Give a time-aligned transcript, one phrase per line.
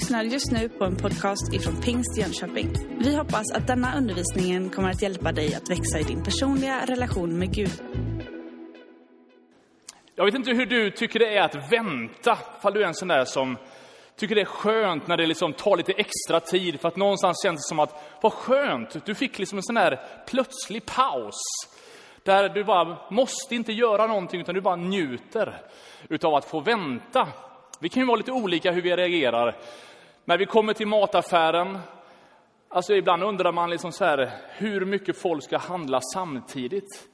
[0.00, 2.68] lyssnar just nu på en podcast ifrån Pingst Jönköping.
[2.98, 7.38] Vi hoppas att denna undervisning kommer att hjälpa dig att växa i din personliga relation
[7.38, 7.82] med Gud.
[10.14, 13.08] Jag vet inte hur du tycker det är att vänta, fall du är en sån
[13.08, 13.56] där som
[14.16, 17.56] tycker det är skönt när det liksom tar lite extra tid, för att någonstans känns
[17.56, 21.40] det som att, vad skönt, du fick liksom en sån där plötslig paus.
[22.22, 25.62] Där du bara måste inte göra någonting, utan du bara njuter
[26.08, 27.28] utav att få vänta.
[27.82, 29.56] Vi kan ju vara lite olika hur vi reagerar.
[30.30, 31.78] När vi kommer till mataffären,
[32.68, 37.08] alltså ibland undrar man liksom så här, hur mycket folk ska handla samtidigt.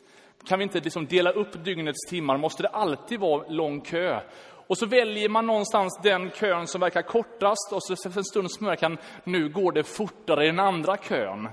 [0.46, 2.36] Kan vi inte liksom dela upp dygnets timmar?
[2.36, 4.20] Måste det alltid vara lång kö?
[4.66, 8.50] Och så väljer man någonstans den kön som verkar kortast och så för en stund
[8.50, 11.48] så märker man, nu går det fortare i den andra kön.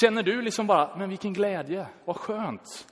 [0.00, 2.86] Känner du liksom bara, men vilken glädje, vad skönt.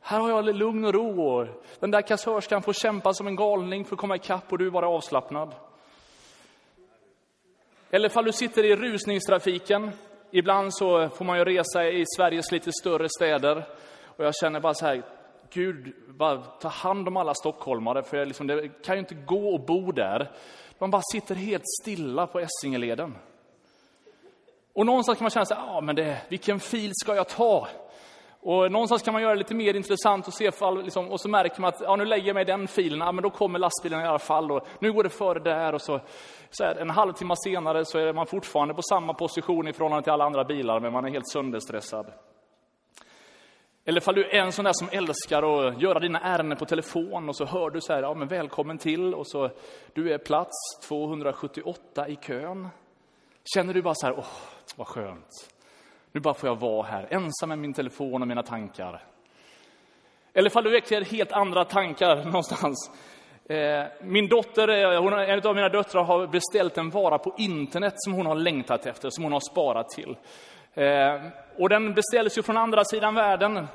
[0.00, 1.46] Här har jag lugn och ro och
[1.80, 4.70] den där kassörskan får kämpa som en galning för att komma ikapp och du är
[4.70, 5.54] bara avslappnad.
[7.94, 9.90] Eller om du sitter i rusningstrafiken.
[10.30, 13.64] Ibland så får man ju resa i Sveriges lite större städer.
[14.04, 15.02] Och jag känner bara så här,
[15.50, 19.66] Gud, bara ta hand om alla stockholmare, för liksom, det kan ju inte gå att
[19.66, 20.30] bo där.
[20.78, 23.14] Man bara sitter helt stilla på Essingeleden.
[24.72, 27.68] Och någonstans kan man känna sig, ja men det, vilken fil ska jag ta?
[28.44, 31.28] Och någonstans kan man göra det lite mer intressant och se fall, liksom, och så
[31.28, 33.58] märker man att ja, nu lägger jag mig i den filen, ja, men då kommer
[33.58, 36.00] lastbilen i alla fall och nu går det före där och så,
[36.50, 40.12] så här, en halvtimme senare så är man fortfarande på samma position i förhållande till
[40.12, 42.12] alla andra bilar, men man är helt sönderstressad.
[43.84, 47.28] Eller fall du är en sån där som älskar att göra dina ärenden på telefon
[47.28, 49.50] och så hör du så här, ja men välkommen till och så
[49.92, 52.68] du är plats 278 i kön.
[53.54, 54.26] Känner du bara så här, åh,
[54.76, 55.51] vad skönt.
[56.12, 59.02] Nu bara får jag vara här, ensam med min telefon och mina tankar.
[60.34, 62.90] Eller fall du väcker helt andra tankar någonstans.
[63.48, 67.94] Eh, min dotter, eh, hon, en av mina döttrar har beställt en vara på internet
[67.96, 70.16] som hon har längtat efter, som hon har sparat till.
[70.74, 71.20] Eh,
[71.58, 73.66] och den beställs ju från andra sidan världen.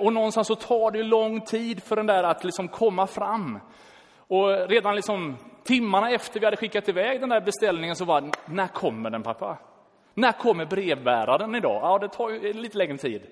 [0.00, 3.58] Och någonstans så tar det lång tid för den där att liksom komma fram.
[4.16, 8.66] Och redan liksom timmarna efter vi hade skickat iväg den där beställningen så var när
[8.66, 9.58] kommer den pappa?
[10.20, 11.80] När kommer brevbäraren idag?
[11.82, 13.22] Ja, det tar ju lite längre tid.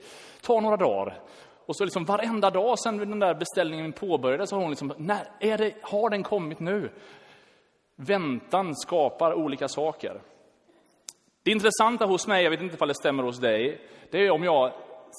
[0.41, 1.21] Det tar några dagar.
[1.67, 5.29] Och så liksom varenda dag sedan den där beställningen påbörjades så har hon liksom, när
[5.41, 6.91] är det, har den kommit nu?
[7.97, 10.21] Väntan skapar olika saker.
[11.43, 14.45] Det intressanta hos mig, jag vet inte om det stämmer hos dig, det är om
[14.45, 14.73] jag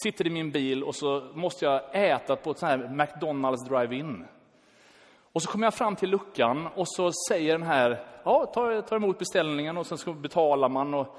[0.04, 4.26] sitter i min bil och så måste jag äta på ett sånt här McDonalds drive-in.
[5.32, 8.96] Och så kommer jag fram till luckan och så säger den här, ja, ta, ta
[8.96, 10.94] emot beställningen och sen så betalar man.
[10.94, 11.18] Och,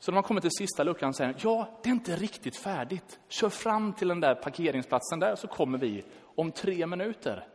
[0.00, 3.18] så när man kommer till sista luckan säger ja, det är inte riktigt färdigt.
[3.28, 7.46] Kör fram till den där parkeringsplatsen där så kommer vi om tre minuter.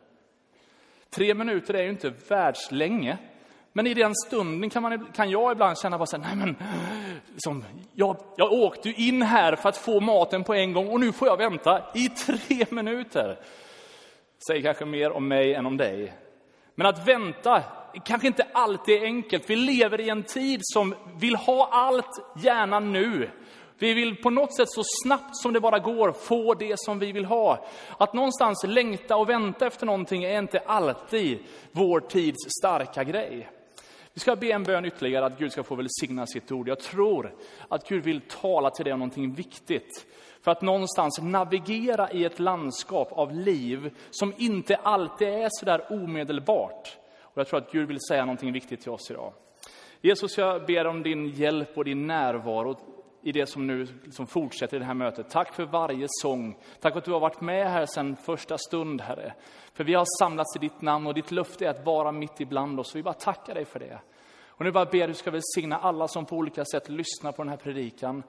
[1.10, 3.18] Tre minuter är ju inte världslänge.
[3.74, 6.56] Men i den stunden kan, man, kan jag ibland känna bara så här, nej men,
[7.38, 7.64] som,
[7.94, 11.12] jag, jag åkte ju in här för att få maten på en gång och nu
[11.12, 13.40] får jag vänta i tre minuter.
[14.48, 16.14] Säger kanske mer om mig än om dig.
[16.76, 17.64] Men att vänta
[18.06, 19.50] kanske inte alltid är enkelt.
[19.50, 23.30] Vi lever i en tid som vill ha allt, gärna nu.
[23.78, 27.12] Vi vill på något sätt så snabbt som det bara går få det som vi
[27.12, 27.66] vill ha.
[27.98, 31.40] Att någonstans längta och vänta efter någonting är inte alltid
[31.72, 33.50] vår tids starka grej.
[34.14, 36.68] Vi ska be en bön ytterligare att Gud ska få välsigna sitt ord.
[36.68, 37.34] Jag tror
[37.68, 40.06] att Gud vill tala till dig om någonting viktigt.
[40.42, 46.98] För att någonstans navigera i ett landskap av liv som inte alltid är sådär omedelbart.
[47.36, 49.34] Och jag tror att Gud vill säga någonting viktigt till oss idag.
[50.02, 52.78] Jesus, jag ber om din hjälp och din närvaro
[53.24, 55.30] i det som nu liksom fortsätter i det här mötet.
[55.30, 56.58] Tack för varje sång.
[56.80, 59.34] Tack för att du har varit med här sedan första stund, Herre.
[59.74, 62.80] För vi har samlats i ditt namn och ditt löfte är att vara mitt ibland
[62.80, 62.96] oss.
[62.96, 64.00] Vi bara tackar dig för det.
[64.58, 67.50] Och nu bara ber du ska välsigna alla som på olika sätt lyssnar på den
[67.50, 68.24] här predikan.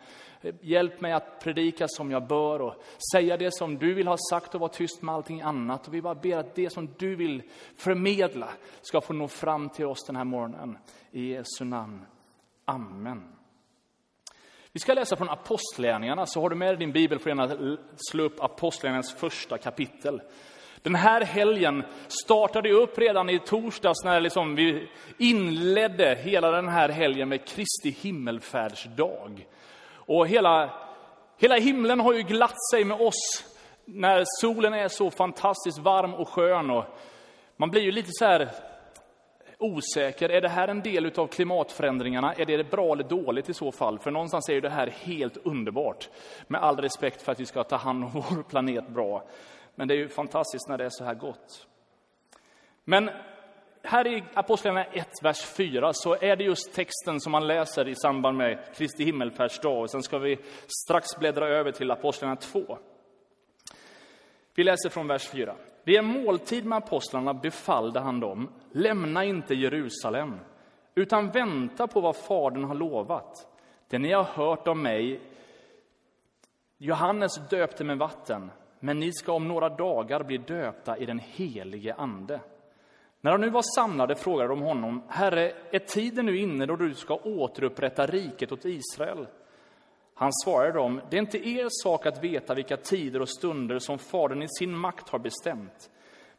[0.60, 2.74] Hjälp mig att predika som jag bör och
[3.12, 5.88] säga det som du vill ha sagt och vara tyst med allting annat.
[5.88, 7.42] Och vi bara ber att det som du vill
[7.76, 8.48] förmedla
[8.82, 10.78] ska få nå fram till oss den här morgonen.
[11.10, 12.06] I Jesu namn.
[12.64, 13.32] Amen.
[14.72, 17.76] Vi ska läsa från Apostlagärningarna, så har du med dig din bibel får du gärna
[18.10, 20.20] slå upp Apostlagärningarnas första kapitel.
[20.82, 24.88] Den här helgen startade upp redan i torsdags när liksom vi
[25.18, 29.46] inledde hela den här helgen med Kristi himmelfärdsdag.
[29.94, 30.70] Och hela,
[31.38, 33.44] hela himlen har ju glatt sig med oss
[33.84, 36.70] när solen är så fantastiskt varm och skön.
[36.70, 36.84] Och
[37.56, 38.48] man blir ju lite så här
[39.58, 40.28] osäker.
[40.28, 42.34] Är det här en del av klimatförändringarna?
[42.34, 43.98] Är det bra eller dåligt i så fall?
[43.98, 46.08] För någonstans är ju det här helt underbart.
[46.46, 49.24] Med all respekt för att vi ska ta hand om vår planet bra.
[49.76, 51.66] Men det är ju fantastiskt när det är så här gott.
[52.84, 53.10] Men
[53.82, 57.94] här i Apostlagärningarna 1, vers 4, så är det just texten som man läser i
[57.94, 59.80] samband med Kristi himmelfärdsdag.
[59.80, 60.38] Och sen ska vi
[60.84, 62.78] strax bläddra över till Apostlagärningarna 2.
[64.54, 65.56] Vi läser från vers 4.
[65.84, 70.40] Vid en måltid med apostlarna befallde han dem, lämna inte Jerusalem,
[70.94, 73.46] utan vänta på vad Fadern har lovat.
[73.88, 75.20] Det ni har hört om mig,
[76.78, 78.50] Johannes döpte med vatten,
[78.86, 82.40] men ni ska om några dagar bli döpta i den helige Ande.
[83.20, 86.94] När de nu var samlade frågade de honom, Herre, är tiden nu inne då du
[86.94, 89.26] ska återupprätta riket åt Israel?
[90.14, 93.98] Han svarade dem, det är inte er sak att veta vilka tider och stunder som
[93.98, 95.90] Fadern i sin makt har bestämt.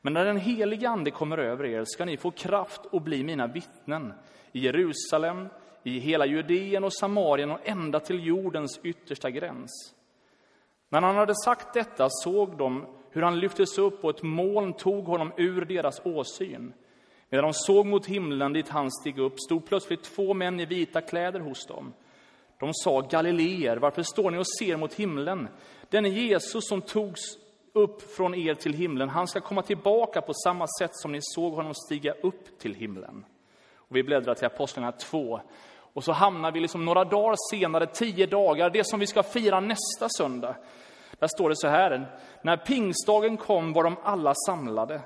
[0.02, 3.48] Men när den helige Ande kommer över er ska ni få kraft och bli mina
[3.48, 4.14] vittnen
[4.52, 5.48] i Jerusalem,
[5.84, 9.97] i hela Judeen och Samarien och ända till jordens yttersta gräns.
[10.90, 15.06] När han hade sagt detta såg de hur han lyftes upp och ett moln tog
[15.06, 16.74] honom ur deras åsyn.
[17.30, 21.02] Medan de såg mot himlen dit han steg upp stod plötsligt två män i vita
[21.02, 21.94] kläder hos dem.
[22.60, 25.48] De sa, Galileer, varför står ni och ser mot himlen?
[25.90, 27.22] Denne Jesus som togs
[27.74, 31.54] upp från er till himlen, han ska komma tillbaka på samma sätt som ni såg
[31.54, 33.26] honom stiga upp till himlen.
[33.76, 35.42] Och vi bläddrar till Apostlarna 2.
[35.98, 39.60] Och så hamnar vi liksom några dagar senare, tio dagar, det som vi ska fira
[39.60, 40.56] nästa söndag.
[41.20, 45.02] Där står det så här, när pingstdagen kom var de alla samlade.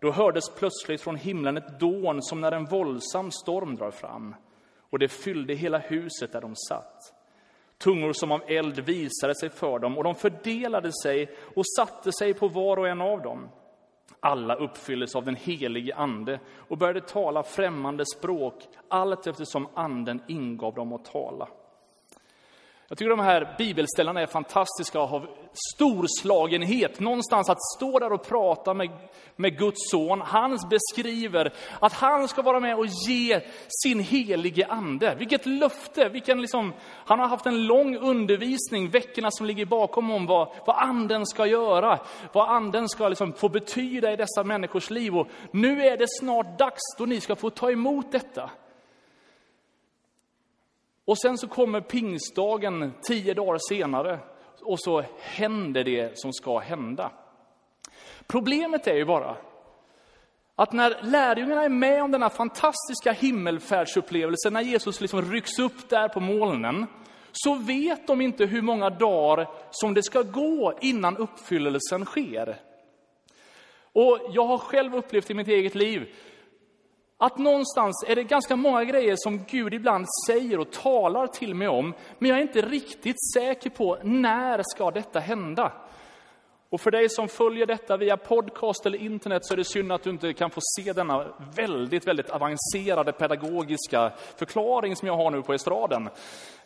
[0.00, 4.34] Då hördes plötsligt från himlen ett dån som när en våldsam storm drar fram
[4.90, 7.12] och det fyllde hela huset där de satt.
[7.78, 12.34] Tungor som av eld visade sig för dem och de fördelade sig och satte sig
[12.34, 13.48] på var och en av dem.
[14.20, 20.74] Alla uppfylldes av den helige Ande och började tala främmande språk allt eftersom Anden ingav
[20.74, 21.48] dem att tala.
[22.88, 25.28] Jag tycker de här bibelställena är fantastiska och har
[25.74, 27.00] storslagenhet.
[27.00, 28.90] Någonstans att stå där och prata med,
[29.36, 30.20] med Guds son.
[30.20, 33.40] Han beskriver att han ska vara med och ge
[33.82, 35.14] sin helige ande.
[35.18, 36.08] Vilket löfte!
[36.08, 36.72] Vilken liksom,
[37.04, 41.46] han har haft en lång undervisning veckorna som ligger bakom om vad, vad anden ska
[41.46, 41.98] göra.
[42.32, 45.16] Vad anden ska liksom få betyda i dessa människors liv.
[45.16, 48.50] Och nu är det snart dags då ni ska få ta emot detta.
[51.06, 54.18] Och sen så kommer pingstdagen tio dagar senare
[54.62, 57.10] och så händer det som ska hända.
[58.26, 59.36] Problemet är ju bara
[60.54, 65.88] att när lärjungarna är med om den här fantastiska himmelfärdsupplevelsen, när Jesus liksom rycks upp
[65.88, 66.86] där på molnen,
[67.32, 72.60] så vet de inte hur många dagar som det ska gå innan uppfyllelsen sker.
[73.92, 76.14] Och jag har själv upplevt i mitt eget liv
[77.18, 81.68] att någonstans är det ganska många grejer som Gud ibland säger och talar till mig
[81.68, 85.72] om, men jag är inte riktigt säker på när ska detta hända.
[86.70, 90.02] Och för dig som följer detta via podcast eller internet så är det synd att
[90.02, 95.42] du inte kan få se denna väldigt, väldigt avancerade pedagogiska förklaring som jag har nu
[95.42, 96.08] på estraden.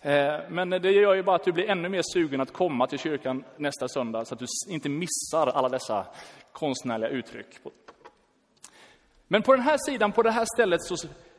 [0.01, 2.99] Eh, men det gör ju bara att du blir ännu mer sugen att komma till
[2.99, 6.07] kyrkan nästa söndag så att du inte missar alla dessa
[6.53, 7.47] konstnärliga uttryck.
[9.33, 10.95] Men på den här sidan, på det här stället, så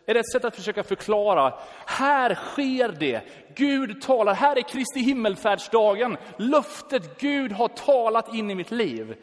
[0.06, 1.54] är det ett sätt att försöka förklara.
[1.86, 3.22] Här sker det.
[3.56, 4.34] Gud talar.
[4.34, 6.18] Här är Kristi himmelfärdsdagen.
[6.38, 9.16] Löftet Gud har talat in i mitt liv.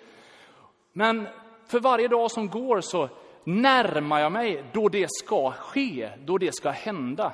[0.92, 1.28] Men
[1.66, 3.08] för varje dag som går så
[3.44, 7.32] närmar jag mig då det ska ske, då det ska hända.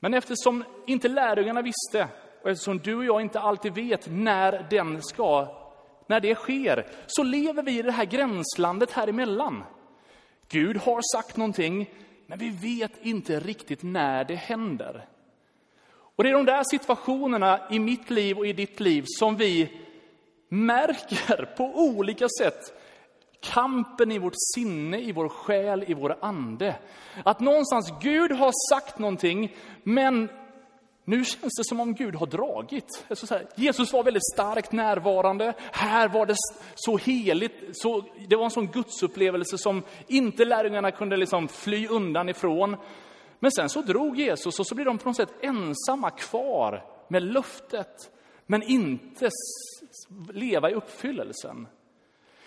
[0.00, 2.08] Men eftersom inte lärjungarna visste
[2.42, 5.46] och eftersom du och jag inte alltid vet när den ska,
[6.06, 9.64] när det sker, så lever vi i det här gränslandet här emellan.
[10.50, 11.90] Gud har sagt någonting,
[12.26, 15.06] men vi vet inte riktigt när det händer.
[16.16, 19.72] Och det är de där situationerna i mitt liv och i ditt liv som vi
[20.48, 22.80] märker på olika sätt
[23.40, 26.76] kampen i vårt sinne, i vår själ, i vår ande.
[27.24, 30.28] Att någonstans Gud har sagt någonting, men
[31.10, 33.04] nu känns det som om Gud har dragit.
[33.30, 35.54] Här, Jesus var väldigt starkt närvarande.
[35.72, 36.34] Här var det
[36.74, 37.54] så heligt.
[37.72, 42.76] Så, det var en sån gudsupplevelse som inte lärjungarna kunde liksom fly undan ifrån.
[43.38, 47.22] Men sen så drog Jesus och så blir de på något sätt ensamma kvar med
[47.22, 48.12] löftet.
[48.46, 49.30] Men inte
[50.32, 51.66] leva i uppfyllelsen.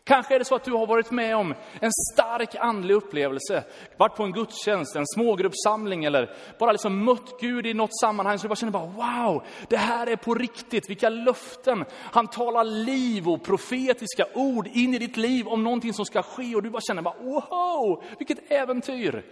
[0.05, 3.63] Kanske är det så att du har varit med om en stark andlig upplevelse,
[3.98, 8.43] varit på en gudstjänst, en smågruppssamling eller bara liksom mött Gud i något sammanhang så
[8.43, 11.86] du bara känner bara wow, det här är på riktigt, vilka löften.
[11.91, 16.55] Han talar liv och profetiska ord in i ditt liv om någonting som ska ske
[16.55, 19.25] och du bara känner bara wow, vilket äventyr.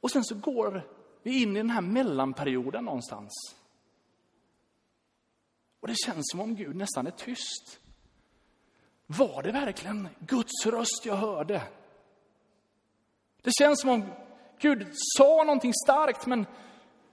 [0.00, 0.82] Och sen så går
[1.22, 3.32] vi in i den här mellanperioden någonstans.
[5.80, 7.80] Och det känns som om Gud nästan är tyst.
[9.06, 11.62] Var det verkligen Guds röst jag hörde?
[13.42, 14.04] Det känns som om
[14.58, 16.46] Gud sa någonting starkt, men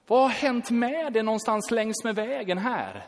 [0.07, 3.05] vad har hänt med det någonstans längs med vägen här?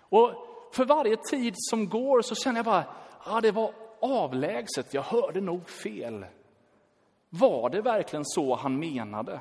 [0.00, 0.34] Och
[0.72, 2.84] för varje tid som går så känner jag bara,
[3.24, 6.26] ja det var avlägset, jag hörde nog fel.
[7.28, 9.40] Var det verkligen så han menade?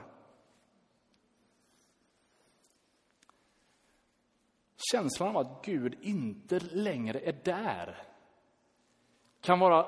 [4.91, 8.08] Känslan av att Gud inte längre är där
[9.41, 9.85] kan vara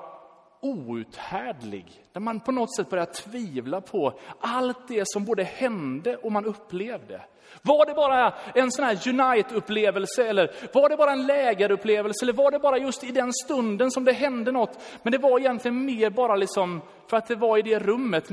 [0.60, 2.04] outhärdlig.
[2.12, 6.44] Där man på något sätt börjar tvivla på allt det som både hände och man
[6.44, 7.22] upplevde.
[7.62, 12.50] Var det bara en sån här Unite-upplevelse eller var det bara en lägerupplevelse eller var
[12.50, 14.78] det bara just i den stunden som det hände något?
[15.02, 18.28] Men det var egentligen mer bara liksom för att det var i det rummet.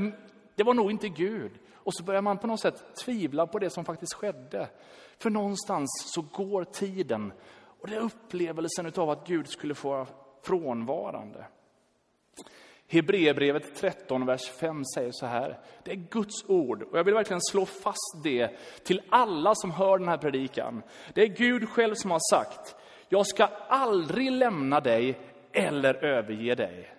[0.54, 1.52] Det var nog inte Gud.
[1.74, 4.68] Och så börjar man på något sätt tvivla på det som faktiskt skedde.
[5.18, 7.32] För någonstans så går tiden
[7.80, 10.06] och det är upplevelsen av att Gud skulle få
[10.42, 11.46] frånvarande.
[12.88, 15.58] Hebreerbrevet 13, vers 5 säger så här.
[15.84, 18.50] Det är Guds ord och jag vill verkligen slå fast det
[18.84, 20.82] till alla som hör den här predikan.
[21.14, 22.76] Det är Gud själv som har sagt,
[23.08, 25.18] jag ska aldrig lämna dig
[25.52, 26.94] eller överge dig.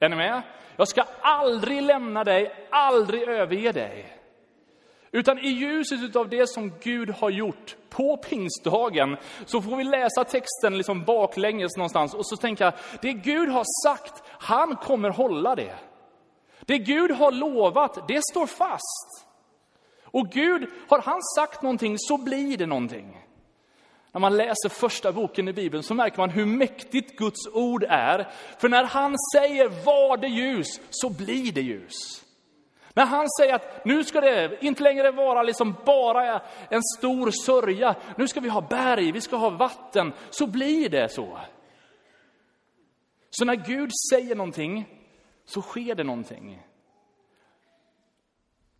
[0.00, 0.42] Är ni med?
[0.76, 4.21] Jag ska aldrig lämna dig, aldrig överge dig.
[5.14, 9.16] Utan i ljuset av det som Gud har gjort på pingstdagen
[9.46, 14.22] så får vi läsa texten liksom baklänges någonstans och så tänka, det Gud har sagt,
[14.26, 15.74] han kommer hålla det.
[16.60, 19.26] Det Gud har lovat, det står fast.
[20.04, 23.18] Och Gud, har han sagt någonting så blir det någonting.
[24.12, 28.28] När man läser första boken i Bibeln så märker man hur mäktigt Guds ord är.
[28.58, 32.24] För när han säger var det ljus, så blir det ljus.
[32.94, 37.94] Men han säger att nu ska det inte längre vara liksom bara en stor sörja,
[38.16, 41.38] nu ska vi ha berg, vi ska ha vatten, så blir det så.
[43.30, 44.98] Så när Gud säger någonting,
[45.44, 46.66] så sker det någonting.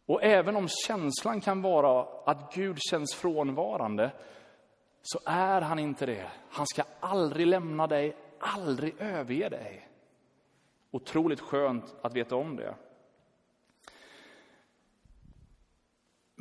[0.06, 4.10] Och även om känslan kan vara att Gud känns frånvarande,
[5.02, 6.26] så är han inte det.
[6.50, 9.88] Han ska aldrig lämna dig, aldrig överge dig.
[10.90, 12.74] Otroligt skönt att veta om det.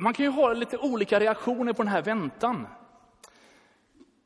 [0.02, 2.66] Man kan ju ha lite olika reaktioner på den här väntan.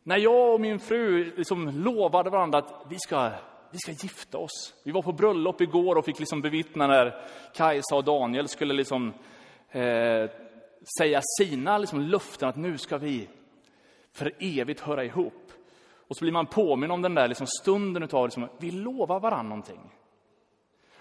[0.02, 3.30] När jag och min fru liksom lovade varandra att vi ska,
[3.70, 4.74] vi ska gifta oss.
[4.84, 7.20] Vi var på bröllop igår och fick liksom bevittna när
[7.54, 9.12] Kajsa och Daniel skulle liksom,
[9.70, 10.30] eh,
[10.98, 13.28] säga sina liksom löften att nu ska vi
[14.12, 15.52] för evigt höra ihop.
[16.08, 19.48] Och så blir man påminn om den där liksom stunden av liksom, vi lovar varandra
[19.48, 19.80] någonting.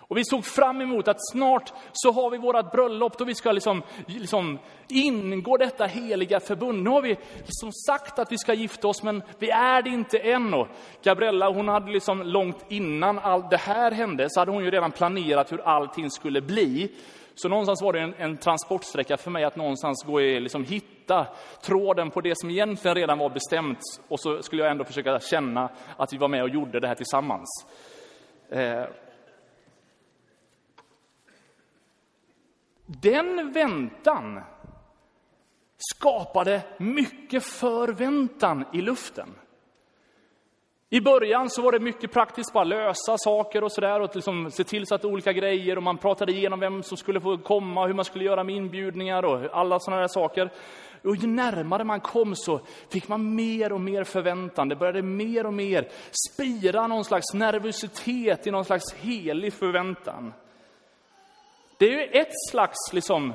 [0.07, 3.51] Och vi såg fram emot att snart så har vi vårt bröllop då vi ska
[3.51, 6.83] liksom, liksom ingå detta heliga förbund.
[6.83, 10.17] Nu har vi liksom sagt att vi ska gifta oss, men vi är det inte
[10.17, 10.53] än.
[10.53, 10.67] Och
[11.03, 14.91] Gabriella hon hade liksom långt innan allt det här hände, så hade hon ju redan
[14.91, 16.91] planerat hur allting skulle bli.
[17.35, 21.27] Så någonstans var det en, en transportsträcka för mig att någonstans gå och liksom hitta
[21.61, 23.79] tråden på det som egentligen redan var bestämt.
[24.07, 26.95] Och så skulle jag ändå försöka känna att vi var med och gjorde det här
[26.95, 27.65] tillsammans.
[28.49, 28.83] Eh,
[32.85, 34.41] Den väntan
[35.77, 39.29] skapade mycket förväntan i luften.
[40.89, 44.63] I början så var det mycket praktiskt, bara lösa saker och sådär och liksom se
[44.63, 47.93] till så att olika grejer och man pratade igenom vem som skulle få komma, hur
[47.93, 50.51] man skulle göra med inbjudningar och alla sådana där saker.
[51.03, 54.69] Och ju närmare man kom så fick man mer och mer förväntan.
[54.69, 55.89] Det började mer och mer
[56.33, 60.33] spira någon slags nervositet i någon slags helig förväntan.
[61.77, 63.33] Det är ju ett slags liksom,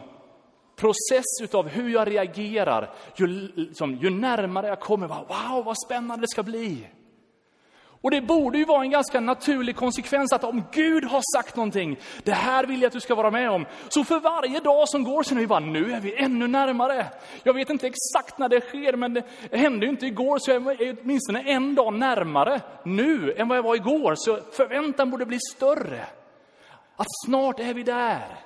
[0.77, 2.91] process av hur jag reagerar.
[3.17, 6.89] Ju, liksom, ju närmare jag kommer, bara, wow vad spännande det ska bli.
[8.03, 11.99] Och det borde ju vara en ganska naturlig konsekvens att om Gud har sagt någonting,
[12.25, 13.67] det här vill jag att du ska vara med om.
[13.89, 17.07] Så för varje dag som går så är vi bara, nu är vi ännu närmare.
[17.43, 20.81] Jag vet inte exakt när det sker, men det hände ju inte igår, så jag
[20.81, 24.15] är åtminstone en dag närmare nu än vad jag var igår.
[24.17, 26.07] Så förväntan borde bli större.
[27.01, 28.39] Att snart är vi där.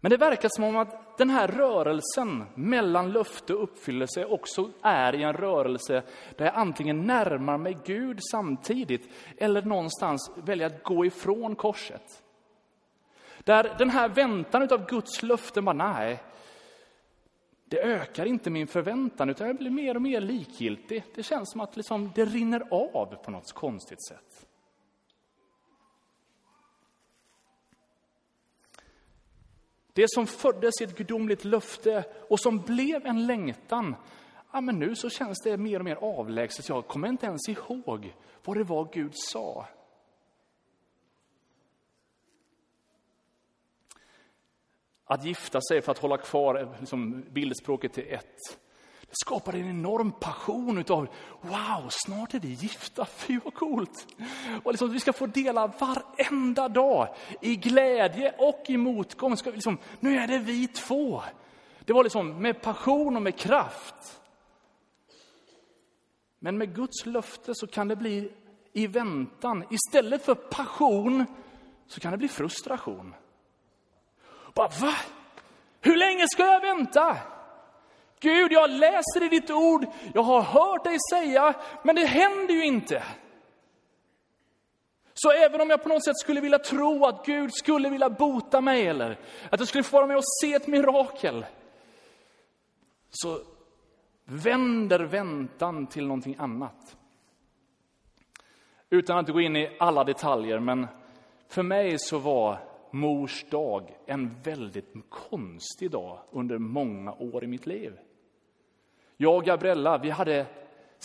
[0.00, 5.14] Men det verkar som om att den här rörelsen mellan löfte och uppfyllelse också är
[5.14, 6.02] i en rörelse
[6.36, 12.22] där jag antingen närmar mig Gud samtidigt eller någonstans väljer att gå ifrån korset.
[13.38, 16.22] Där den här väntan av Guds löften bara, nej,
[17.64, 21.04] det ökar inte min förväntan utan jag blir mer och mer likgiltig.
[21.14, 24.46] Det känns som att liksom det rinner av på något konstigt sätt.
[30.00, 33.96] Det som föddes i ett gudomligt löfte och som blev en längtan.
[34.52, 36.68] Ja, men nu så känns det mer och mer avlägset.
[36.68, 38.14] Jag kommer inte ens ihåg
[38.44, 39.66] vad det var Gud sa.
[45.04, 48.58] Att gifta sig för att hålla kvar eh, liksom bildspråket till ett
[49.10, 51.08] det skapade en enorm passion utav,
[51.40, 54.06] wow, snart är vi gifta, fy vad coolt.
[54.62, 59.36] Och liksom, vi ska få dela varenda dag i glädje och i motgång.
[59.36, 61.22] Ska vi liksom, nu är det vi två.
[61.84, 64.20] Det var liksom med passion och med kraft.
[66.38, 68.32] Men med Guds löfte så kan det bli
[68.72, 69.64] i väntan.
[69.70, 71.26] Istället för passion
[71.86, 73.14] så kan det bli frustration.
[74.54, 74.94] Bara, va?
[75.80, 77.16] Hur länge ska jag vänta?
[78.20, 82.64] Gud, jag läser i ditt ord, jag har hört dig säga, men det händer ju
[82.64, 83.02] inte.
[85.14, 88.60] Så även om jag på något sätt skulle vilja tro att Gud skulle vilja bota
[88.60, 89.18] mig eller
[89.50, 91.46] att jag skulle få vara med och se ett mirakel,
[93.10, 93.40] så
[94.24, 96.96] vänder väntan till någonting annat.
[98.90, 100.86] Utan att gå in i alla detaljer, men
[101.48, 102.58] för mig så var
[102.90, 107.98] mors dag en väldigt konstig dag under många år i mitt liv.
[109.22, 110.46] Jag och Gabriella, vi hade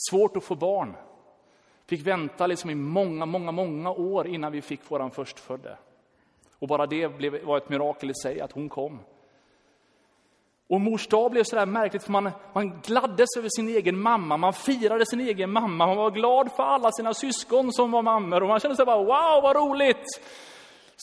[0.10, 0.96] svårt att få barn.
[1.86, 5.78] Fick vänta liksom i många, många, många år innan vi fick vår förstfödde.
[6.60, 9.00] Och bara det blev, var ett mirakel i sig, att hon kom.
[10.68, 14.54] Och mors dag blev sådär märkligt, för man, man gladdes över sin egen mamma, man
[14.54, 18.48] firade sin egen mamma, man var glad för alla sina syskon som var mammor och
[18.48, 20.06] man kände sig bara wow, vad roligt!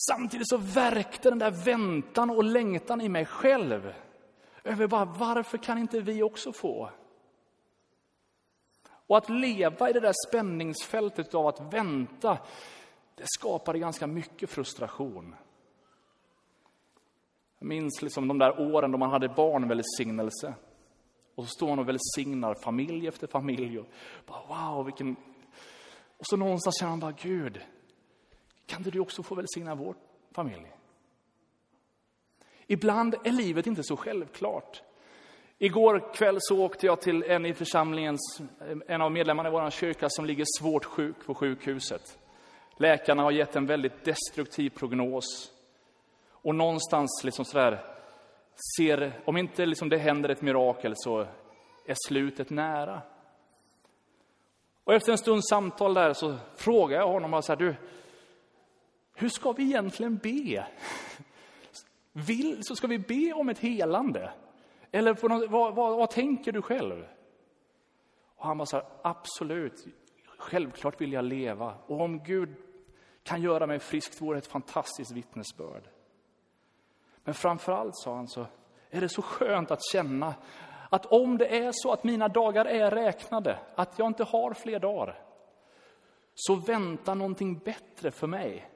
[0.09, 3.93] Samtidigt så verkte den där väntan och längtan i mig själv
[4.63, 6.89] över bara, varför kan inte vi också få?
[9.07, 12.37] Och att leva i det där spänningsfältet av att vänta,
[13.15, 15.35] det skapade ganska mycket frustration.
[17.59, 20.53] Jag minns liksom de där åren då man hade barnvälsignelse.
[21.35, 23.79] Och så står man och välsignar familj efter familj.
[23.79, 23.87] Och
[24.25, 25.15] bara, wow, vilken...
[26.17, 27.61] Och så någonstans känner man bara, Gud,
[28.65, 29.95] kan inte du också få välsigna vår
[30.31, 30.71] familj?
[32.67, 34.83] Ibland är livet inte så självklart.
[35.57, 38.41] Igår kväll så åkte jag till en i församlingens,
[38.87, 42.17] en av medlemmarna i vår kyrka som ligger svårt sjuk på sjukhuset.
[42.77, 45.51] Läkarna har gett en väldigt destruktiv prognos.
[46.31, 47.85] Och någonstans liksom sådär,
[48.77, 51.27] ser, om inte liksom det händer ett mirakel så
[51.85, 53.01] är slutet nära.
[54.83, 57.75] Och efter en stunds samtal där så frågar jag honom, så här, du,
[59.15, 60.67] hur ska vi egentligen be?
[62.11, 64.31] Vill, så ska vi be om ett helande?
[64.95, 67.05] Eller något, vad, vad, vad, tänker du själv?
[68.35, 69.85] Och han var så här, absolut,
[70.37, 71.75] självklart vill jag leva.
[71.87, 72.55] Och om Gud
[73.23, 75.83] kan göra mig frisk vore ett fantastiskt vittnesbörd.
[77.23, 78.45] Men framför allt, sa han, så
[78.89, 80.35] är det så skönt att känna
[80.89, 84.79] att om det är så att mina dagar är räknade, att jag inte har fler
[84.79, 85.19] dagar,
[86.35, 88.69] så väntar någonting bättre för mig.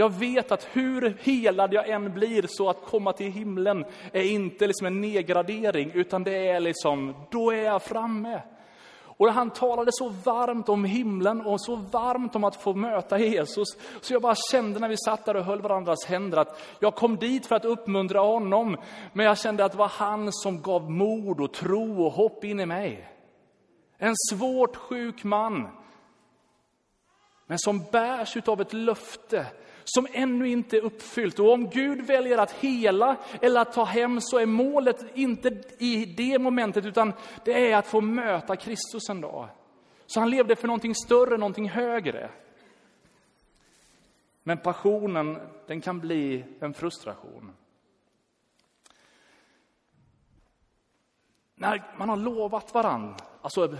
[0.00, 4.66] Jag vet att hur helad jag än blir så att komma till himlen är inte
[4.66, 8.42] liksom en nedgradering, utan det är liksom, då är jag framme.
[9.00, 13.68] Och han talade så varmt om himlen och så varmt om att få möta Jesus.
[14.00, 17.16] Så jag bara kände när vi satt där och höll varandras händer att jag kom
[17.16, 18.76] dit för att uppmuntra honom.
[19.12, 22.60] Men jag kände att det var han som gav mod och tro och hopp in
[22.60, 23.08] i mig.
[23.98, 25.68] En svårt sjuk man.
[27.46, 29.46] Men som bärs av ett löfte
[29.88, 31.38] som ännu inte är uppfyllt.
[31.38, 36.04] Och om Gud väljer att hela eller att ta hem så är målet inte i
[36.04, 37.12] det momentet, utan
[37.44, 39.48] det är att få möta Kristus en dag.
[40.06, 42.30] Så han levde för någonting större, någonting högre.
[44.42, 47.52] Men passionen, den kan bli en frustration.
[51.54, 53.76] När man har lovat varandra, alltså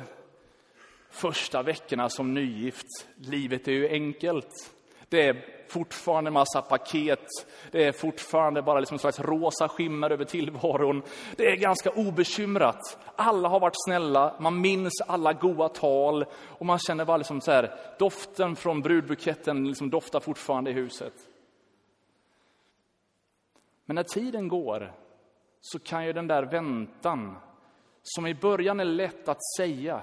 [1.11, 4.75] första veckorna som nygift, livet är ju enkelt.
[5.09, 7.27] Det är fortfarande massa paket.
[7.71, 11.03] Det är fortfarande bara liksom en slags rosa skimmer över tillvaron.
[11.37, 12.99] Det är ganska obekymrat.
[13.17, 17.53] Alla har varit snälla, man minns alla goda tal och man känner bara liksom så
[17.53, 21.15] här, doften från brudbuketten liksom doftar fortfarande i huset.
[23.85, 24.93] Men när tiden går
[25.61, 27.37] så kan ju den där väntan,
[28.03, 30.01] som i början är lätt att säga,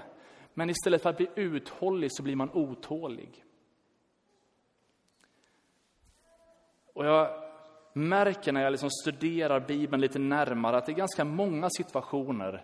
[0.54, 3.45] men istället för att bli uthållig så blir man otålig.
[6.96, 7.30] Och jag
[7.94, 12.64] märker när jag liksom studerar Bibeln lite närmare att det är ganska många situationer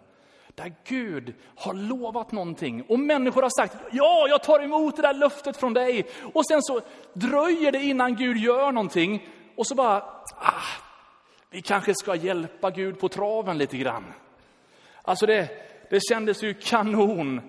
[0.55, 5.13] där Gud har lovat någonting och människor har sagt ja, jag tar emot det där
[5.13, 6.05] löftet från dig.
[6.33, 6.81] Och sen så
[7.13, 9.97] dröjer det innan Gud gör någonting och så bara,
[10.37, 10.63] ah,
[11.49, 14.13] vi kanske ska hjälpa Gud på traven lite grann.
[15.01, 15.49] Alltså det,
[15.89, 17.41] det kändes ju kanon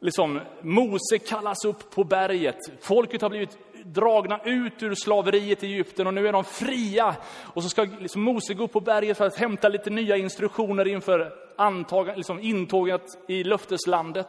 [0.00, 2.58] liksom, Mose kallas upp på berget.
[2.80, 7.16] Folket har blivit dragna ut ur slaveriet i Egypten och nu är de fria.
[7.54, 10.88] Och så ska liksom Mose gå upp på berget för att hämta lite nya instruktioner
[10.88, 14.28] inför antag, liksom intåget i löfteslandet.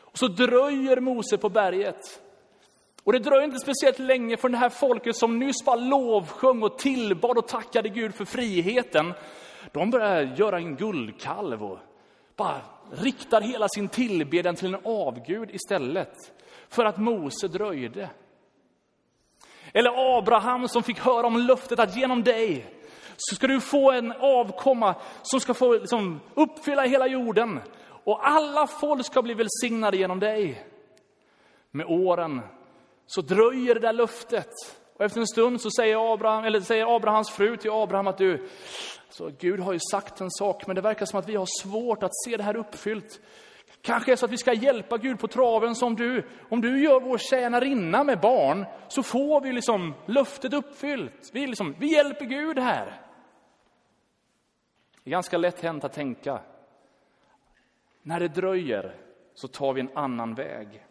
[0.00, 2.20] Och så dröjer Mose på berget.
[3.04, 6.78] Och det dröjer inte speciellt länge för det här folket som nyss bara lovsjöng och
[6.78, 9.12] tillbad och tackade Gud för friheten.
[9.72, 11.78] De börjar göra en guldkalv och
[12.36, 16.32] bara riktar hela sin tillbedjan till en avgud istället.
[16.68, 18.10] För att Mose dröjde.
[19.72, 22.66] Eller Abraham som fick höra om löftet att genom dig
[23.16, 27.60] så ska du få en avkomma som ska få liksom, uppfylla hela jorden.
[28.04, 30.66] Och alla folk ska bli välsignade genom dig.
[31.70, 32.40] Med åren
[33.06, 34.50] så dröjer det där löftet.
[34.96, 38.48] Och efter en stund så säger, Abraham, eller säger Abrahams fru till Abraham att du,
[39.10, 42.02] så Gud har ju sagt en sak, men det verkar som att vi har svårt
[42.02, 43.20] att se det här uppfyllt.
[43.82, 46.28] Kanske är det så att vi ska hjälpa Gud på traven som du.
[46.48, 51.30] Om du gör vår tjänarinna med barn så får vi liksom löftet uppfyllt.
[51.32, 53.00] Vi, liksom, vi hjälper Gud här.
[55.04, 56.40] Det är ganska lätt hänt att tänka.
[58.02, 58.96] När det dröjer
[59.34, 60.86] så tar vi en annan väg.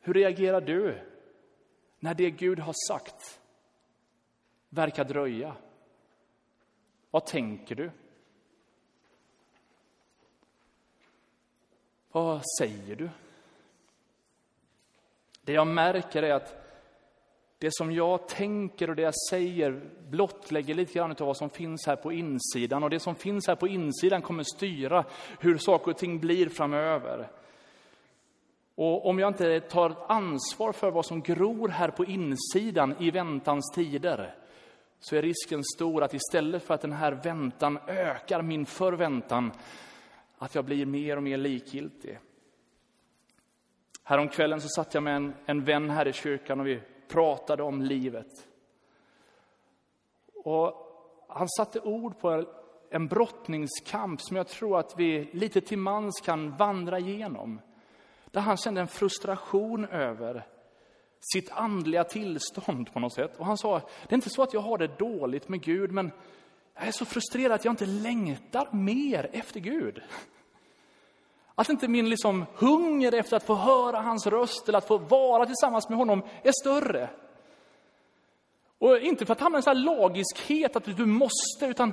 [0.00, 0.98] Hur reagerar du
[1.98, 3.40] när det Gud har sagt
[4.68, 5.56] verkar dröja?
[7.10, 7.90] Vad tänker du?
[12.14, 13.10] Vad säger du?
[15.42, 16.56] Det jag märker är att
[17.58, 21.86] det som jag tänker och det jag säger blottlägger lite grann av vad som finns
[21.86, 22.82] här på insidan.
[22.82, 25.04] Och det som finns här på insidan kommer styra
[25.40, 27.30] hur saker och ting blir framöver.
[28.74, 33.72] Och om jag inte tar ansvar för vad som gror här på insidan i väntans
[33.74, 34.34] tider,
[35.00, 39.52] så är risken stor att istället för att den här väntan ökar min förväntan,
[40.44, 42.18] att jag blir mer och mer likgiltig.
[44.02, 47.82] Häromkvällen så satt jag med en, en vän här i kyrkan och vi pratade om
[47.82, 48.48] livet.
[50.34, 50.74] Och
[51.28, 52.44] han satte ord på
[52.90, 57.60] en brottningskamp som jag tror att vi lite till mans kan vandra igenom.
[58.30, 60.46] Där han kände en frustration över
[61.32, 63.36] sitt andliga tillstånd på något sätt.
[63.36, 66.12] Och han sa, det är inte så att jag har det dåligt med Gud, men
[66.74, 70.02] jag är så frustrerad att jag inte längtar mer efter Gud.
[71.54, 75.46] Att inte min liksom hunger efter att få höra hans röst eller att få vara
[75.46, 77.10] tillsammans med honom är större.
[78.78, 81.92] Och inte för att hamna i en sån här lagiskhet att du måste, utan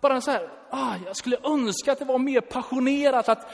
[0.00, 3.50] bara så här, ah, jag skulle önska att det var mer passionerat, att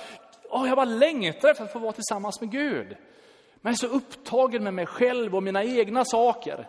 [0.51, 2.97] ah, jag bara längtar efter att få vara tillsammans med Gud.
[3.61, 6.69] Men jag är så upptagen med mig själv och mina egna saker.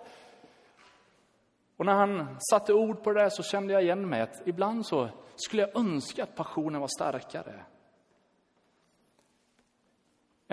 [1.78, 4.86] Och när han satte ord på det där så kände jag igen mig att ibland
[4.86, 7.63] så skulle jag önska att passionen var starkare.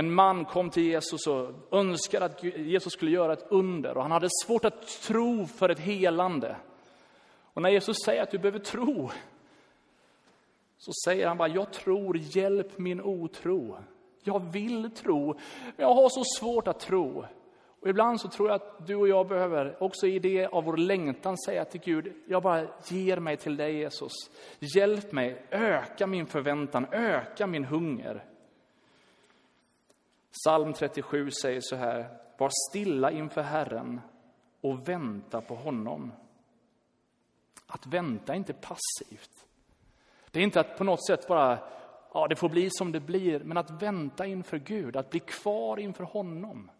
[0.03, 4.13] En man kom till Jesus och önskade att Jesus skulle göra ett under och han
[4.13, 6.57] hade svårt att tro för ett helande.
[7.53, 9.11] Och när Jesus säger att du behöver tro,
[10.79, 13.79] så säger han bara, jag tror, hjälp min otro.
[14.25, 15.27] Jag vill tro,
[15.77, 17.25] men jag har så svårt att tro.
[17.81, 20.77] Och ibland så tror jag att du och jag behöver, också i det av vår
[20.77, 24.13] längtan, säga till Gud, jag bara ger mig till dig Jesus.
[24.59, 28.32] Hjälp mig, öka min förväntan, öka min hunger.
[30.33, 34.01] Psalm 37 säger så här, var stilla inför Herren
[34.61, 36.13] och vänta på honom.
[37.67, 39.47] Att vänta är inte passivt.
[40.31, 41.59] Det är inte att på något sätt bara,
[42.15, 45.79] ja det får bli som det blir, men att vänta inför Gud, att bli kvar
[45.79, 46.71] inför honom.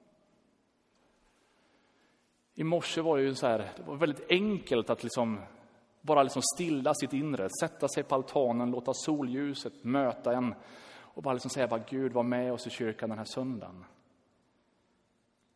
[2.55, 5.41] I morse var det ju så här, det var väldigt enkelt att liksom
[6.01, 10.55] bara liksom stilla sitt inre, sätta sig på altanen, låta solljuset möta en
[11.15, 13.85] och bara liksom säga bara Gud var med oss i kyrkan den här söndagen.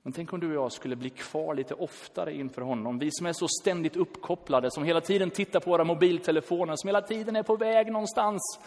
[0.03, 2.99] Men tänk om du och jag skulle bli kvar lite oftare inför honom.
[2.99, 7.03] Vi som är så ständigt uppkopplade, som hela tiden tittar på våra mobiltelefoner, som hela
[7.03, 8.61] tiden är på väg någonstans.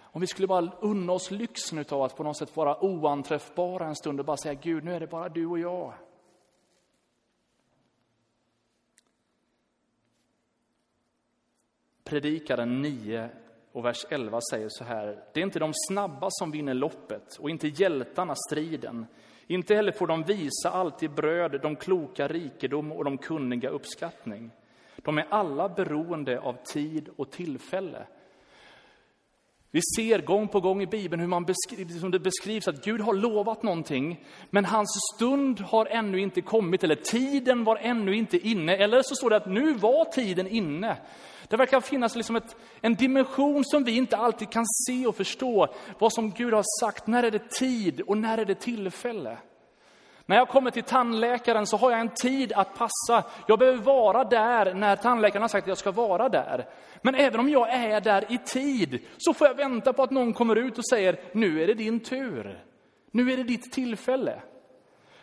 [0.00, 3.96] Om vi skulle bara unna oss lyxen av att på något sätt vara oanträffbara en
[3.96, 5.92] stund och bara säga Gud, nu är det bara du och jag.
[12.04, 13.30] Predikaren 9
[13.72, 15.24] och vers 11 säger så här.
[15.32, 19.06] Det är inte de snabba som vinner loppet och inte hjältarna striden.
[19.46, 24.50] Inte heller får de visa alltid bröd, de kloka rikedom och de kunniga uppskattning.
[24.96, 28.06] De är alla beroende av tid och tillfälle.
[29.72, 33.00] Vi ser gång på gång i Bibeln hur man beskriv, som det beskrivs att Gud
[33.00, 38.48] har lovat någonting, men hans stund har ännu inte kommit, eller tiden var ännu inte
[38.48, 38.76] inne.
[38.76, 40.96] Eller så står det att nu var tiden inne.
[41.50, 45.68] Det verkar finnas liksom ett, en dimension som vi inte alltid kan se och förstå.
[45.98, 49.38] Vad som Gud har sagt, när är det tid och när är det tillfälle?
[50.26, 53.30] När jag kommer till tandläkaren så har jag en tid att passa.
[53.46, 56.66] Jag behöver vara där när tandläkaren har sagt att jag ska vara där.
[57.02, 60.32] Men även om jag är där i tid så får jag vänta på att någon
[60.32, 62.64] kommer ut och säger, nu är det din tur.
[63.10, 64.42] Nu är det ditt tillfälle.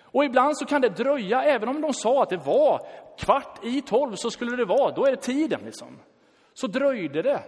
[0.02, 2.88] Och ibland så kan det dröja, även om de sa att det var
[3.18, 6.00] kvart i tolv så skulle det vara, då är det tiden liksom.
[6.60, 7.44] Så dröjde det.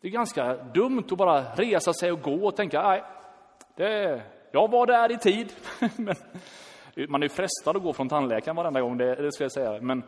[0.00, 3.02] Det är ganska dumt att bara resa sig och gå och tänka, nej,
[3.76, 5.52] det, jag var där i tid.
[5.96, 6.14] Men,
[7.08, 9.80] man är frestad att gå från tandläkaren varenda gång, det, det ska jag säga.
[9.80, 10.02] Men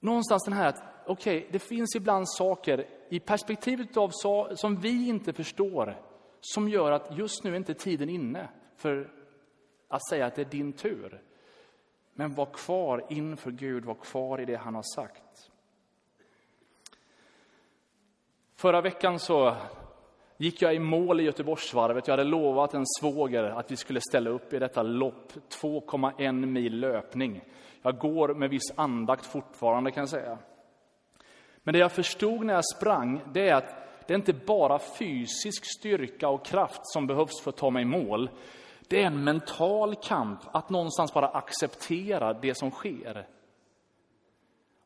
[0.00, 4.10] någonstans den här att, okej, okay, det finns ibland saker i perspektivet av
[4.54, 5.96] som vi inte förstår,
[6.40, 9.10] som gör att just nu är inte tiden inne för
[9.88, 11.22] att säga att det är din tur.
[12.14, 15.50] Men var kvar inför Gud, var kvar i det han har sagt.
[18.56, 19.56] Förra veckan så
[20.36, 22.08] gick jag i mål i Göteborgsvarvet.
[22.08, 26.80] Jag hade lovat en svåger att vi skulle ställa upp i detta lopp, 2,1 mil
[26.80, 27.40] löpning.
[27.82, 30.38] Jag går med viss andakt fortfarande kan jag säga.
[31.62, 33.74] Men det jag förstod när jag sprang, det är att
[34.06, 37.86] det är inte bara fysisk styrka och kraft som behövs för att ta mig i
[37.86, 38.30] mål.
[38.88, 43.26] Det är en mental kamp att någonstans bara acceptera det som sker.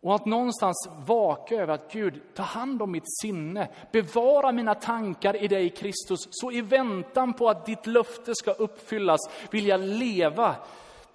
[0.00, 5.42] Och att någonstans vaka över att Gud, ta hand om mitt sinne, bevara mina tankar
[5.42, 10.56] i dig Kristus, så i väntan på att ditt löfte ska uppfyllas vill jag leva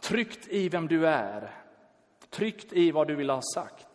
[0.02, 1.52] tryggt i vem du är,
[2.30, 3.92] tryggt i vad du vill ha sagt.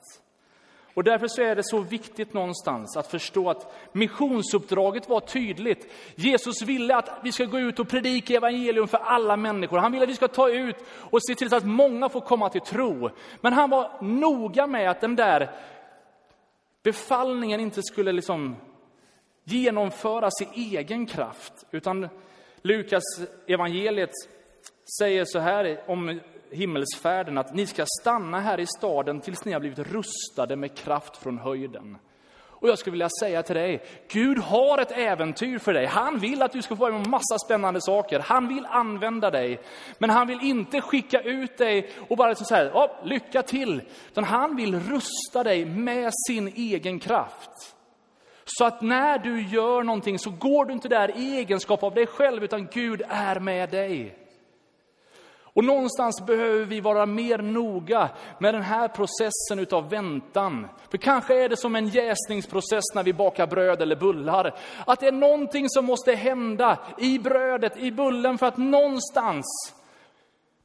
[0.99, 5.93] Och därför så är det så viktigt någonstans att förstå att missionsuppdraget var tydligt.
[6.15, 9.79] Jesus ville att vi ska gå ut och predika evangelium för alla människor.
[9.79, 12.49] Han ville att vi ska ta ut och se till så att många får komma
[12.49, 13.11] till tro.
[13.41, 15.51] Men han var noga med att den där
[16.83, 18.57] befallningen inte skulle liksom
[19.45, 21.53] genomföras i egen kraft.
[21.71, 22.09] Utan
[22.63, 23.05] Lukas
[23.47, 24.13] evangeliet
[24.99, 29.61] säger så här om himmelsfärden att ni ska stanna här i staden tills ni har
[29.61, 31.99] blivit rustade med kraft från höjden.
[32.61, 35.87] Och jag skulle vilja säga till dig, Gud har ett äventyr för dig.
[35.87, 38.19] Han vill att du ska få vara med om massa spännande saker.
[38.19, 39.61] Han vill använda dig.
[39.99, 43.83] Men han vill inte skicka ut dig och bara liksom så här, oh, lycka till.
[44.11, 47.75] Utan han vill rusta dig med sin egen kraft.
[48.45, 52.07] Så att när du gör någonting så går du inte där i egenskap av dig
[52.07, 54.18] själv, utan Gud är med dig.
[55.59, 60.69] Och någonstans behöver vi vara mer noga med den här processen utav väntan.
[60.91, 64.55] För kanske är det som en jäsningsprocess när vi bakar bröd eller bullar.
[64.87, 69.45] Att det är någonting som måste hända i brödet, i bullen för att någonstans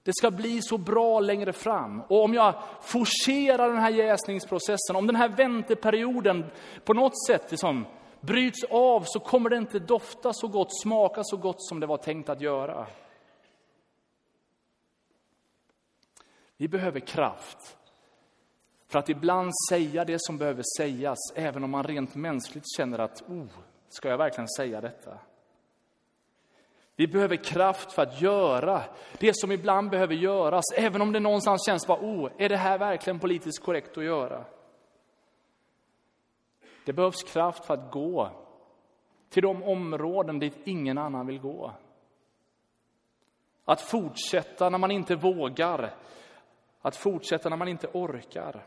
[0.03, 2.01] det ska bli så bra längre fram.
[2.01, 6.45] Och om jag forcerar den här jäsningsprocessen, om den här vänteperioden
[6.86, 7.86] på något sätt liksom
[8.21, 11.97] bryts av så kommer det inte dofta så gott, smaka så gott som det var
[11.97, 12.88] tänkt att göra.
[16.57, 17.77] Vi behöver kraft
[18.87, 23.21] för att ibland säga det som behöver sägas, även om man rent mänskligt känner att,
[23.21, 23.47] oh,
[23.89, 25.17] ska jag verkligen säga detta?
[26.95, 28.83] Vi behöver kraft för att göra
[29.19, 32.77] det som ibland behöver göras, även om det någonstans känns bara, oh, är det här
[32.77, 34.45] verkligen politiskt korrekt att göra?
[36.85, 38.29] Det behövs kraft för att gå
[39.29, 41.71] till de områden dit ingen annan vill gå.
[43.65, 45.93] Att fortsätta när man inte vågar,
[46.83, 48.65] att fortsätta när man inte orkar.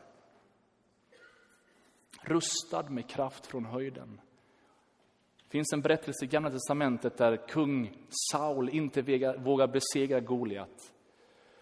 [2.22, 4.20] Rustad med kraft från höjden.
[5.44, 7.96] Det finns en berättelse i Gamla testamentet där kung
[8.32, 9.02] Saul inte
[9.38, 10.92] vågar besegra Goliat.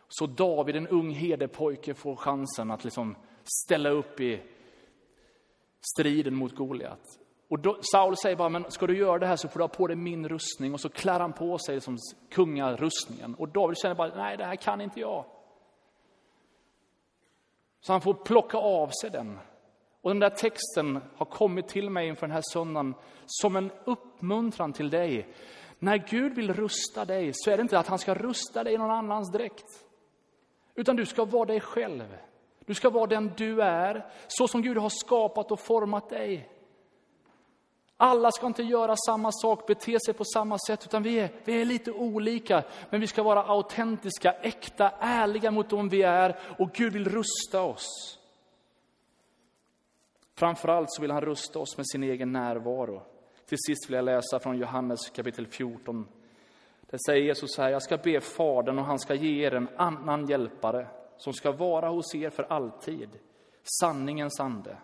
[0.09, 3.17] Så David, en ung herdepojke, får chansen att liksom
[3.65, 4.43] ställa upp i
[5.95, 7.19] striden mot Goliat.
[7.49, 9.69] Och då, Saul säger bara, men ska du göra det här så får du ha
[9.69, 10.73] på dig min rustning.
[10.75, 11.99] Och så klär han på sig som
[12.31, 13.35] kungarustningen.
[13.35, 15.25] Och David känner bara, nej det här kan inte jag.
[17.87, 19.39] Så han får plocka av sig den.
[20.03, 22.95] Och den där texten har kommit till mig inför den här söndagen
[23.27, 25.35] som en uppmuntran till dig.
[25.79, 28.79] När Gud vill rusta dig så är det inte att han ska rusta dig i
[28.79, 29.85] någon annans dräkt.
[30.75, 32.17] Utan du ska vara dig själv.
[32.67, 36.49] Du ska vara den du är, så som Gud har skapat och format dig.
[37.97, 41.61] Alla ska inte göra samma sak, bete sig på samma sätt, utan vi är, vi
[41.61, 42.63] är lite olika.
[42.91, 47.63] Men vi ska vara autentiska, äkta, ärliga mot dem vi är och Gud vill rusta
[47.63, 48.19] oss.
[50.35, 53.03] Framförallt så vill han rusta oss med sin egen närvaro.
[53.47, 56.09] Till sist vill jag läsa från Johannes kapitel 14.
[56.81, 59.69] Där säger Jesus så här, jag ska be Fadern och han ska ge er en
[59.77, 63.11] annan hjälpare som ska vara hos er för alltid,
[63.81, 64.77] sanningens ande.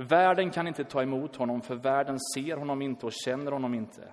[0.00, 4.12] Världen kan inte ta emot honom, för världen ser honom inte och känner honom inte.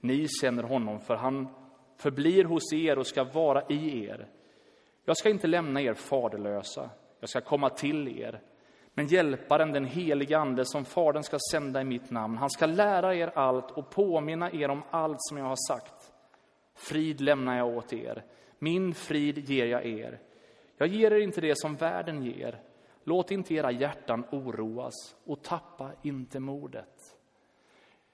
[0.00, 1.48] Ni känner honom, för han
[1.96, 4.28] förblir hos er och ska vara i er.
[5.04, 8.40] Jag ska inte lämna er faderlösa, jag ska komma till er.
[8.94, 13.14] Men hjälparen, den helige Ande, som Fadern ska sända i mitt namn, han ska lära
[13.14, 16.12] er allt och påminna er om allt som jag har sagt.
[16.74, 18.24] Frid lämnar jag åt er,
[18.58, 20.20] min frid ger jag er.
[20.76, 22.60] Jag ger er inte det som världen ger.
[23.08, 27.16] Låt inte era hjärtan oroas och tappa inte modet.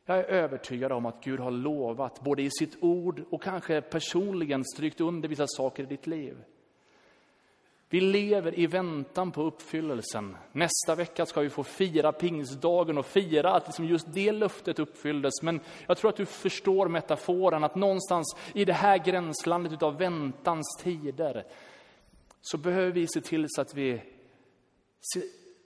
[0.06, 4.64] Jag är övertygad om att Gud har lovat, både i sitt ord och kanske personligen
[4.64, 6.36] strykt under vissa saker i ditt liv.
[7.88, 10.36] Vi lever i väntan på uppfyllelsen.
[10.52, 15.42] Nästa vecka ska vi få fira pingstdagen och fira att liksom just det löftet uppfylldes.
[15.42, 20.80] Men jag tror att du förstår metaforen, att någonstans i det här gränslandet av väntans
[20.82, 21.44] tider
[22.40, 24.00] så behöver vi se till så att vi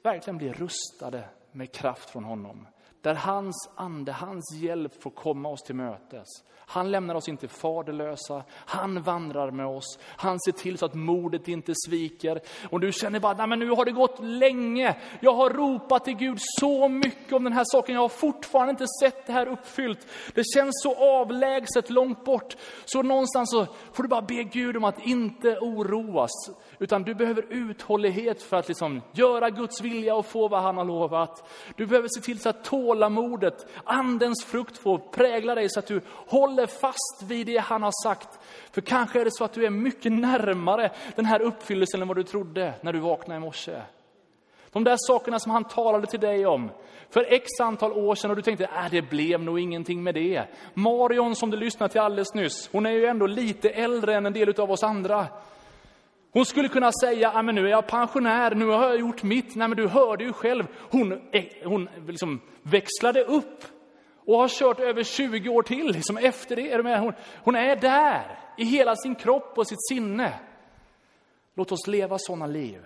[0.02, 2.66] verkligen bli rustade med kraft från honom.
[3.00, 6.26] Där hans ande, hans hjälp får komma oss till mötes.
[6.70, 9.98] Han lämnar oss inte faderlösa, han vandrar med oss.
[10.02, 12.40] Han ser till så att modet inte sviker.
[12.70, 14.96] Och du känner bara, nej men nu har det gått länge.
[15.20, 17.94] Jag har ropat till Gud så mycket om den här saken.
[17.94, 20.06] Jag har fortfarande inte sett det här uppfyllt.
[20.34, 22.56] Det känns så avlägset, långt bort.
[22.84, 26.30] Så någonstans så får du bara be Gud om att inte oroas.
[26.78, 30.84] Utan du behöver uthållighet för att liksom göra Guds vilja och få vad han har
[30.84, 31.48] lovat.
[31.76, 36.00] Du behöver se till så att tålamodet, andens frukt får prägla dig så att du
[36.08, 38.38] håller fast vid det han har sagt.
[38.70, 42.16] För kanske är det så att du är mycket närmare den här uppfyllelsen än vad
[42.16, 43.80] du trodde när du vaknade i morse.
[44.72, 46.70] De där sakerna som han talade till dig om
[47.10, 50.44] för x antal år sedan och du tänkte, äh, det blev nog ingenting med det.
[50.74, 54.32] Marion som du lyssnade till alldeles nyss, hon är ju ändå lite äldre än en
[54.32, 55.26] del av oss andra.
[56.32, 59.54] Hon skulle kunna säga, ah, men nu är jag pensionär, nu har jag gjort mitt.
[59.54, 61.20] Nej, men du hörde ju själv, hon,
[61.64, 63.64] hon liksom växlade upp
[64.26, 66.70] och har kört över 20 år till liksom efter det.
[66.72, 67.00] Är med?
[67.00, 67.12] Hon,
[67.44, 70.32] hon är där i hela sin kropp och sitt sinne.
[71.54, 72.80] Låt oss leva sådana liv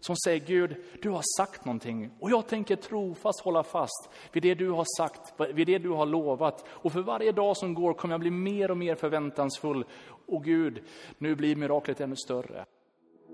[0.00, 4.54] som säger Gud, du har sagt någonting och jag tänker trofast hålla fast vid det
[4.54, 6.64] du har sagt, vid det du har lovat.
[6.68, 9.84] Och för varje dag som går kommer jag bli mer och mer förväntansfull.
[10.26, 10.82] Och Gud,
[11.18, 12.64] nu blir miraklet ännu större.